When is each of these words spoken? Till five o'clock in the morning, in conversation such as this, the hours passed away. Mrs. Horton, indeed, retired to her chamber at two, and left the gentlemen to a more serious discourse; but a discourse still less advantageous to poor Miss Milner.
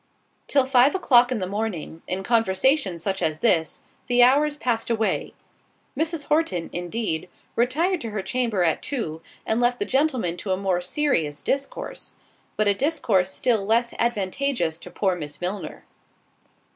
Till 0.47 0.65
five 0.65 0.95
o'clock 0.95 1.31
in 1.31 1.37
the 1.37 1.45
morning, 1.45 2.01
in 2.07 2.23
conversation 2.23 2.97
such 2.97 3.21
as 3.21 3.41
this, 3.41 3.81
the 4.07 4.23
hours 4.23 4.57
passed 4.57 4.89
away. 4.89 5.35
Mrs. 5.95 6.23
Horton, 6.23 6.71
indeed, 6.73 7.29
retired 7.55 8.01
to 8.01 8.09
her 8.09 8.23
chamber 8.23 8.63
at 8.63 8.81
two, 8.81 9.21
and 9.45 9.61
left 9.61 9.77
the 9.77 9.85
gentlemen 9.85 10.37
to 10.37 10.53
a 10.53 10.57
more 10.57 10.81
serious 10.81 11.43
discourse; 11.43 12.15
but 12.57 12.67
a 12.67 12.73
discourse 12.73 13.31
still 13.31 13.63
less 13.63 13.93
advantageous 13.99 14.79
to 14.79 14.89
poor 14.89 15.15
Miss 15.15 15.39
Milner. 15.39 15.85